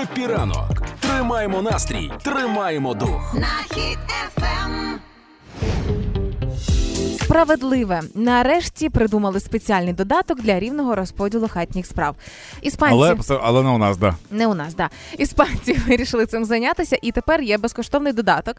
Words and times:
Хеппі 0.00 0.26
ранок. 0.26 0.82
Тримаємо 1.00 1.62
настрій, 1.62 2.12
тримаємо 2.22 2.94
дух. 2.94 3.34
на 3.34 3.74
хід. 3.74 3.98
Справедливе. 7.30 8.02
Нарешті 8.14 8.88
придумали 8.88 9.40
спеціальний 9.40 9.92
додаток 9.92 10.40
для 10.40 10.60
рівного 10.60 10.94
розподілу 10.94 11.48
хатніх 11.48 11.86
справ. 11.86 12.16
Іспанці 12.62 12.94
Але, 12.94 13.40
але 13.42 13.62
не 13.62 13.68
у 13.68 13.78
нас, 13.78 13.96
да. 13.96 14.14
не 14.30 14.46
у 14.46 14.54
нас, 14.54 14.74
да. 14.74 14.90
Іспанці 15.18 15.72
вирішили 15.88 16.26
цим 16.26 16.44
зайнятися, 16.44 16.98
і 17.02 17.12
тепер 17.12 17.40
є 17.40 17.58
безкоштовний 17.58 18.12
додаток, 18.12 18.56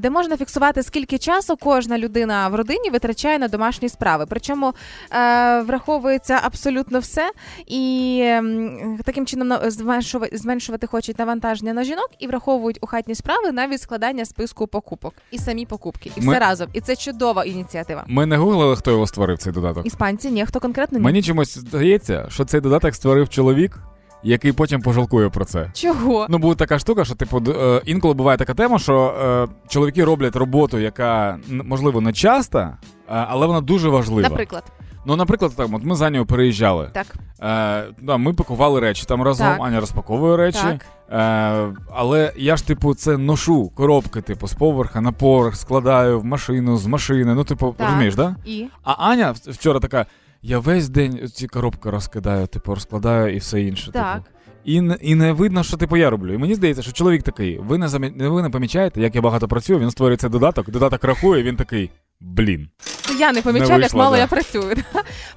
де 0.00 0.10
можна 0.10 0.36
фіксувати, 0.36 0.82
скільки 0.82 1.18
часу 1.18 1.56
кожна 1.56 1.98
людина 1.98 2.48
в 2.48 2.54
родині 2.54 2.90
витрачає 2.90 3.38
на 3.38 3.48
домашні 3.48 3.88
справи. 3.88 4.26
Причому 4.28 4.74
е, 5.12 5.60
враховується 5.60 6.40
абсолютно 6.42 6.98
все, 6.98 7.30
і 7.66 8.18
таким 9.04 9.26
чином 9.26 9.58
зменшувати, 10.32 10.86
хочуть 10.86 11.18
навантаження 11.18 11.72
на 11.72 11.84
жінок 11.84 12.10
і 12.18 12.26
враховують 12.26 12.78
у 12.80 12.86
хатні 12.86 13.14
справи 13.14 13.52
навіть 13.52 13.80
складання 13.80 14.24
списку 14.24 14.66
покупок 14.66 15.14
і 15.30 15.38
самі 15.38 15.66
покупки, 15.66 16.10
і 16.16 16.20
Ми- 16.20 16.32
все 16.32 16.40
разом. 16.40 16.68
І 16.72 16.80
це 16.80 16.96
чудова 16.96 17.44
ініціатива. 17.44 17.79
Ми 18.06 18.26
не 18.26 18.36
гуглили, 18.36 18.76
хто 18.76 18.90
його 18.90 19.06
створив, 19.06 19.38
цей 19.38 19.52
додаток. 19.52 19.86
Іспанці, 19.86 20.30
ні, 20.30 20.46
хто 20.46 20.60
конкретно 20.60 20.98
ні. 20.98 21.04
Мені 21.04 21.22
чомусь 21.22 21.58
здається, 21.58 22.26
що 22.28 22.44
цей 22.44 22.60
додаток 22.60 22.94
створив 22.94 23.28
чоловік, 23.28 23.78
який 24.22 24.52
потім 24.52 24.80
пожалкує 24.82 25.28
про 25.28 25.44
це. 25.44 25.70
Чого? 25.74 26.26
Ну, 26.28 26.38
буде 26.38 26.54
така 26.54 26.78
штука, 26.78 27.04
що 27.04 27.14
типу 27.14 27.42
е, 27.48 27.82
інколи 27.84 28.14
буває 28.14 28.38
така 28.38 28.54
тема, 28.54 28.78
що 28.78 29.14
е, 29.22 29.68
чоловіки 29.68 30.04
роблять 30.04 30.36
роботу, 30.36 30.78
яка 30.78 31.38
можливо 31.48 32.00
не 32.00 32.12
часта, 32.12 32.78
але 33.06 33.46
вона 33.46 33.60
дуже 33.60 33.88
важлива. 33.88 34.28
Наприклад, 34.28 34.64
Ну, 35.04 35.16
наприклад, 35.16 35.52
так, 35.56 35.68
от 35.72 35.84
ми 35.84 35.94
за 35.94 36.10
нього 36.10 36.26
переїжджали. 36.26 36.90
так. 36.92 37.06
Е, 37.42 37.94
да, 38.02 38.16
ми 38.16 38.32
пакували 38.32 38.80
речі 38.80 39.04
там 39.08 39.22
разом, 39.22 39.46
Так. 39.46 39.60
Аня 39.60 39.80
розпаковує 39.80 40.36
речі. 40.36 40.58
Так. 40.62 40.86
Е, 41.12 41.74
але 41.94 42.32
я 42.36 42.56
ж, 42.56 42.66
типу, 42.66 42.94
це 42.94 43.16
ношу 43.16 43.68
коробки, 43.68 44.20
типу, 44.20 44.48
з 44.48 44.54
поверха 44.54 45.00
на 45.00 45.12
поверх, 45.12 45.56
складаю 45.56 46.20
в 46.20 46.24
машину, 46.24 46.76
з 46.76 46.86
машини. 46.86 47.34
Ну, 47.34 47.44
типу, 47.44 47.74
Так. 47.78 47.86
розумієш, 47.86 48.14
да? 48.14 48.36
І 48.46 48.66
А 48.84 48.92
Аня 48.92 49.34
вчора 49.46 49.80
така: 49.80 50.06
я 50.42 50.58
весь 50.58 50.88
день 50.88 51.28
ці 51.34 51.46
коробки 51.46 51.90
розкидаю, 51.90 52.46
типу, 52.46 52.74
розкладаю 52.74 53.34
і 53.34 53.38
все 53.38 53.62
інше. 53.62 53.90
Так. 53.92 54.14
Типу. 54.16 54.26
І, 54.64 54.80
не- 54.80 54.98
і 55.00 55.14
не 55.14 55.32
видно, 55.32 55.62
що 55.62 55.76
типу 55.76 55.96
я 55.96 56.10
роблю. 56.10 56.34
І 56.34 56.38
мені 56.38 56.54
здається, 56.54 56.82
що 56.82 56.92
чоловік 56.92 57.22
такий, 57.22 57.58
ви 57.58 57.78
не 57.78 57.88
замі... 57.88 58.08
ви 58.18 58.42
не 58.42 58.50
помічаєте, 58.50 59.00
як 59.00 59.14
я 59.14 59.20
багато 59.20 59.48
працюю, 59.48 59.78
він 59.78 59.90
створює 59.90 60.16
цей 60.16 60.30
додаток, 60.30 60.70
додаток 60.70 61.04
рахує, 61.04 61.42
він 61.42 61.56
такий. 61.56 61.90
Блін. 62.20 62.68
Я 63.18 63.32
не 63.32 63.42
помічав, 63.42 63.80
як 63.80 63.94
мало 63.94 64.16
я 64.16 64.26
працюю. 64.26 64.76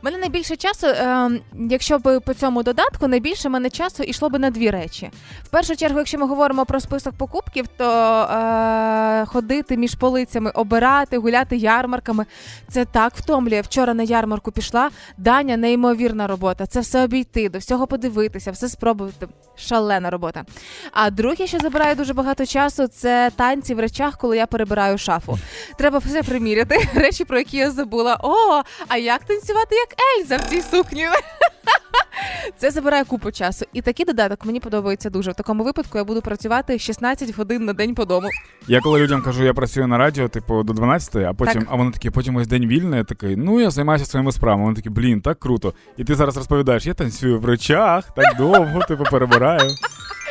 Мене 0.01 0.17
найбільше 0.17 0.55
часу, 0.55 0.87
е, 0.87 1.29
якщо 1.69 1.99
б 1.99 2.19
по 2.19 2.33
цьому 2.33 2.63
додатку, 2.63 3.07
найбільше 3.07 3.49
мене 3.49 3.69
часу 3.69 4.03
йшло 4.03 4.29
б 4.29 4.39
на 4.39 4.49
дві 4.49 4.69
речі. 4.69 5.11
В 5.43 5.47
першу 5.47 5.75
чергу, 5.75 5.97
якщо 5.97 6.17
ми 6.17 6.27
говоримо 6.27 6.65
про 6.65 6.79
список 6.79 7.13
покупків, 7.13 7.65
то 7.77 8.21
е, 8.21 9.25
ходити 9.25 9.77
між 9.77 9.95
полицями, 9.95 10.51
обирати, 10.51 11.17
гуляти 11.17 11.57
ярмарками. 11.57 12.25
Це 12.69 12.85
так 12.85 13.13
втомлює. 13.15 13.61
Вчора 13.61 13.93
на 13.93 14.03
ярмарку 14.03 14.51
пішла. 14.51 14.89
Даня, 15.17 15.57
неймовірна 15.57 16.27
робота. 16.27 16.65
Це 16.65 16.79
все 16.79 17.03
обійти, 17.03 17.49
до 17.49 17.57
всього 17.57 17.87
подивитися, 17.87 18.51
все 18.51 18.69
спробувати. 18.69 19.27
Шалена 19.55 20.09
робота. 20.09 20.43
А 20.91 21.09
друге, 21.09 21.47
що 21.47 21.59
забирає 21.59 21.95
дуже 21.95 22.13
багато 22.13 22.45
часу, 22.45 22.87
це 22.87 23.31
танці 23.35 23.73
в 23.73 23.79
речах, 23.79 24.17
коли 24.17 24.37
я 24.37 24.45
перебираю 24.45 24.97
шафу. 24.97 25.39
Треба 25.77 25.97
все 25.97 26.23
приміряти, 26.23 26.89
речі, 26.95 27.25
про 27.25 27.37
які 27.37 27.62
я 27.63 27.71
забула. 27.71 28.17
О, 28.23 28.61
а 28.87 28.97
як 28.97 29.23
танцювати 29.23 29.75
як 29.75 29.89
Ельза 30.19 30.37
в 30.37 30.49
цій 30.49 30.61
сукні? 30.61 31.07
Це 32.57 32.71
забирає 32.71 33.03
купу 33.03 33.31
часу. 33.31 33.65
І 33.73 33.81
такий 33.81 34.05
додаток 34.05 34.45
мені 34.45 34.59
подобається 34.59 35.09
дуже. 35.09 35.31
В 35.31 35.35
такому 35.35 35.63
випадку 35.63 35.97
я 35.97 36.03
буду 36.03 36.21
працювати 36.21 36.79
16 36.79 37.37
годин 37.37 37.65
на 37.65 37.73
день 37.73 37.95
по 37.95 38.05
дому. 38.05 38.27
Я 38.67 38.79
коли 38.81 38.99
людям 38.99 39.21
кажу, 39.21 39.43
я 39.43 39.53
працюю 39.53 39.87
на 39.87 39.97
радіо, 39.97 40.27
типу, 40.27 40.63
до 40.63 40.73
12, 40.73 41.15
а 41.15 41.33
потім, 41.33 41.61
Так. 41.61 41.69
а 41.71 41.75
вони 41.75 41.91
такі, 41.91 42.09
потім 42.09 42.35
ось 42.35 42.47
день 42.47 42.67
вільний, 42.67 42.97
я 42.97 43.03
такий, 43.03 43.35
ну 43.35 43.59
я 43.59 43.69
займаюся 43.69 44.05
своїми 44.05 44.31
справами. 44.31 44.63
Вони 44.63 44.75
такі, 44.75 44.89
блін, 44.89 45.21
так 45.21 45.39
круто. 45.39 45.73
І 45.97 46.03
ти 46.03 46.15
зараз 46.15 46.37
розповідаєш, 46.37 46.85
я 46.85 46.93
танцюю 46.93 47.39
в 47.39 47.45
речах, 47.45 48.11
так 48.15 48.37
довго, 48.37 48.81
типу, 48.87 49.03
перебираю. 49.03 49.69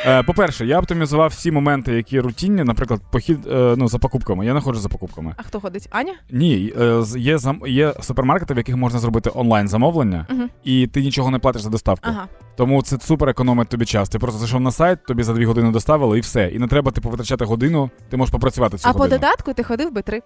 Е, 0.07 0.23
по-перше, 0.23 0.67
я 0.67 0.79
оптимізував 0.79 1.31
всі 1.31 1.51
моменти, 1.51 1.93
які 1.93 2.21
рутинні, 2.21 2.65
наприклад, 2.65 3.01
похід 3.11 3.47
е, 3.47 3.75
ну, 3.77 3.89
за 3.89 3.99
покупками. 3.99 4.47
Я 4.47 4.55
не 4.55 4.61
ходжу 4.61 4.81
за 4.81 4.89
покупками. 4.89 5.35
А 5.37 5.43
хто 5.43 5.61
ходить? 5.61 5.89
Аня? 5.91 6.13
Ні, 6.31 6.73
е, 6.81 7.03
є 7.17 7.39
зам... 7.39 7.63
є 7.67 7.95
супермаркети, 8.01 8.55
в 8.55 8.57
яких 8.57 8.77
можна 8.77 8.99
зробити 8.99 9.31
онлайн 9.35 9.69
замовлення, 9.69 10.27
Угу. 10.31 10.43
і 10.65 10.87
ти 10.87 11.03
нічого 11.03 11.31
не 11.31 11.39
платиш 11.39 11.63
за 11.63 11.71
доставку. 11.71 12.09
Ага. 12.11 12.27
Тому 12.57 12.83
це 12.83 12.99
супер 13.01 13.29
економить 13.29 13.69
тобі 13.69 13.85
час. 13.85 14.09
Ти 14.09 14.19
просто 14.19 14.39
зайшов 14.41 14.61
на 14.61 14.73
сайт, 14.73 15.07
тобі 15.07 15.23
за 15.23 15.33
дві 15.35 15.45
години 15.45 15.71
доставили, 15.71 16.19
і 16.19 16.21
все. 16.21 16.49
І 16.49 16.59
не 16.59 16.67
треба 16.67 16.91
типу 16.91 17.11
витрачати 17.11 17.45
годину, 17.45 17.91
ти 18.11 18.17
можеш 18.17 18.33
попрацювати 18.33 18.77
цю 18.77 18.89
А 18.89 18.93
по 18.93 19.09
додатку 19.09 19.53
ти 19.53 19.63
ходив 19.63 19.93
би 19.93 20.03
три. 20.03 20.23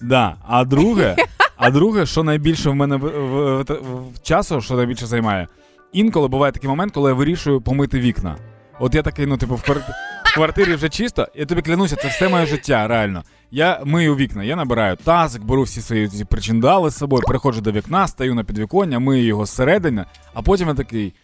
Да. 0.00 0.36
А 0.48 0.64
друге, 0.64 1.16
а 1.56 1.70
друге, 1.70 2.06
що 2.06 2.22
найбільше 2.22 2.70
в 2.70 2.74
мене 2.74 2.96
в, 2.96 3.00
в, 3.00 3.62
в, 3.62 4.12
в 4.14 4.22
часу, 4.22 4.60
що 4.60 4.74
найбільше 4.74 5.06
займає, 5.06 5.48
інколи 5.92 6.28
буває 6.28 6.52
такий 6.52 6.70
момент, 6.70 6.92
коли 6.92 7.10
я 7.10 7.14
вирішую 7.14 7.60
помити 7.60 8.00
вікна. 8.00 8.36
От 8.78 8.94
я 8.94 9.02
такий, 9.02 9.26
ну, 9.26 9.36
типу, 9.36 9.54
в, 9.54 9.62
кварти... 9.62 9.92
в 10.24 10.34
квартирі 10.34 10.74
вже 10.74 10.88
чисто, 10.88 11.28
я 11.34 11.46
тобі 11.46 11.62
клянуся, 11.62 11.96
це 11.96 12.08
все 12.08 12.28
моє 12.28 12.46
життя, 12.46 12.88
реально. 12.88 13.22
Я 13.50 13.80
мию 13.84 14.16
вікна, 14.16 14.44
я 14.44 14.56
набираю 14.56 14.96
тазик, 14.96 15.42
беру 15.42 15.62
всі 15.62 15.80
свої 15.80 16.08
ці 16.08 16.24
причиндали 16.24 16.90
з 16.90 16.96
собою, 16.96 17.22
приходжу 17.26 17.60
до 17.60 17.72
вікна, 17.72 18.08
стаю 18.08 18.34
на 18.34 18.44
підвіконня, 18.44 18.98
мию 18.98 19.24
його 19.24 19.46
зсередини, 19.46 20.04
а 20.34 20.42
потім 20.42 20.68
я 20.68 20.74
такий. 20.74 21.14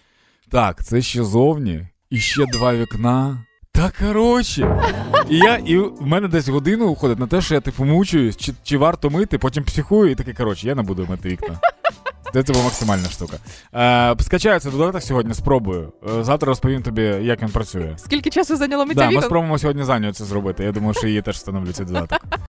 Так, 0.50 0.84
це 0.84 1.02
ще 1.02 1.24
зовні, 1.24 1.86
і 2.10 2.18
ще 2.18 2.46
два 2.46 2.74
вікна. 2.74 3.44
Та 3.72 3.90
коротше. 4.00 4.82
І 5.30 5.36
я, 5.36 5.56
і 5.56 5.76
в 5.78 6.06
мене 6.06 6.28
десь 6.28 6.48
годину 6.48 6.88
уходить 6.88 7.18
на 7.18 7.26
те, 7.26 7.40
що 7.40 7.54
я 7.54 7.60
типу 7.60 7.84
мучуюсь, 7.84 8.36
чи, 8.36 8.52
чи 8.62 8.78
варто 8.78 9.10
мити, 9.10 9.38
потім 9.38 9.64
психую, 9.64 10.10
і 10.10 10.14
такий, 10.14 10.34
коротше, 10.34 10.66
я 10.66 10.74
не 10.74 10.82
буду 10.82 11.06
мити 11.10 11.28
вікна. 11.28 11.58
Це 12.46 12.52
була 12.52 12.64
максимальна 12.64 13.08
штука. 13.08 13.36
Е, 13.74 14.22
скачаю 14.22 14.60
додаток 14.64 15.02
сьогодні, 15.02 15.34
спробую. 15.34 15.92
Е, 16.18 16.24
завтра 16.24 16.46
розповім 16.46 16.82
тобі, 16.82 17.02
як 17.02 17.42
він 17.42 17.48
працює. 17.48 17.94
Скільки 17.96 18.30
часу 18.30 18.56
зайняло 18.56 18.86
миття 18.86 19.00
Да, 19.00 19.06
ми 19.06 19.10
вікон? 19.10 19.24
спробуємо 19.24 19.58
сьогодні 19.58 19.84
за 19.84 19.98
нього 19.98 20.12
це 20.12 20.24
зробити. 20.24 20.64
Я 20.64 20.72
думаю, 20.72 20.94
що 20.94 21.06
її 21.06 21.22
теж 21.22 21.36
встановлю 21.36 21.72
цей 21.72 21.86
додаток. 21.86 22.18